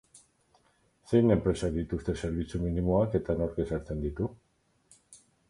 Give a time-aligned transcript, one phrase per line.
[1.11, 4.33] Zein enpresak dituzte zerbitzu minimoak eta nork ezartzen ditu?